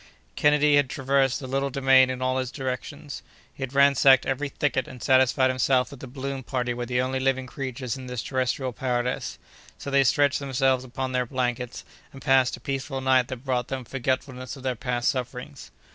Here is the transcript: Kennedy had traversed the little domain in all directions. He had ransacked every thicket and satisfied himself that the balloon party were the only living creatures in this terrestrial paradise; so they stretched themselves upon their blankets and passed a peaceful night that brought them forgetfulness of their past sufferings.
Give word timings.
Kennedy 0.35 0.77
had 0.77 0.89
traversed 0.89 1.39
the 1.39 1.45
little 1.45 1.69
domain 1.69 2.09
in 2.09 2.23
all 2.23 2.43
directions. 2.45 3.21
He 3.53 3.61
had 3.61 3.73
ransacked 3.75 4.25
every 4.25 4.49
thicket 4.49 4.87
and 4.87 5.03
satisfied 5.03 5.51
himself 5.51 5.91
that 5.91 5.99
the 5.99 6.07
balloon 6.07 6.41
party 6.41 6.73
were 6.73 6.87
the 6.87 6.99
only 6.99 7.19
living 7.19 7.45
creatures 7.45 7.95
in 7.95 8.07
this 8.07 8.23
terrestrial 8.23 8.73
paradise; 8.73 9.37
so 9.77 9.91
they 9.91 10.03
stretched 10.03 10.39
themselves 10.39 10.83
upon 10.83 11.11
their 11.11 11.27
blankets 11.27 11.85
and 12.13 12.19
passed 12.23 12.57
a 12.57 12.59
peaceful 12.59 12.99
night 12.99 13.27
that 13.27 13.45
brought 13.45 13.67
them 13.67 13.85
forgetfulness 13.85 14.55
of 14.57 14.63
their 14.63 14.73
past 14.73 15.07
sufferings. 15.07 15.69